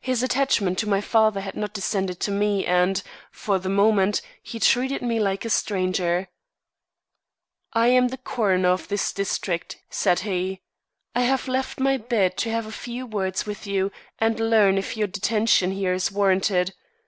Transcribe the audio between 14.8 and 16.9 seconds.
your detention here is warranted.